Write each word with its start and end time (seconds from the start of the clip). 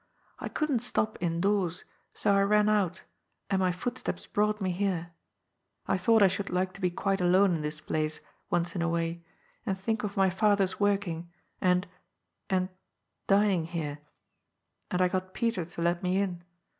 I 0.39 0.49
couldn't 0.49 0.79
stop 0.79 1.21
in 1.21 1.41
doors, 1.41 1.85
so 2.15 2.33
I 2.35 2.41
ran 2.41 2.67
out, 2.67 3.03
and 3.51 3.59
my 3.59 3.71
footsteps 3.71 4.25
brought 4.25 4.59
me 4.59 4.71
here. 4.71 5.11
I 5.87 5.99
thought 5.99 6.23
I 6.23 6.27
should 6.27 6.49
like 6.49 6.73
to 6.73 6.81
be 6.81 6.89
quite 6.89 7.21
alone 7.21 7.53
in 7.53 7.61
this 7.61 7.79
place 7.81 8.19
once 8.49 8.75
in 8.75 8.81
a 8.81 8.89
way 8.89 9.23
and 9.63 9.77
think 9.77 10.03
of 10.03 10.17
my 10.17 10.31
father's 10.31 10.79
working 10.79 11.31
and— 11.61 11.85
^and 12.49 12.69
dying 13.27 13.65
here. 13.67 13.99
And 14.89 15.03
I 15.03 15.07
got 15.07 15.35
Peter 15.35 15.65
to 15.65 15.81
let 15.83 16.01
me 16.01 16.19
in. 16.19 16.43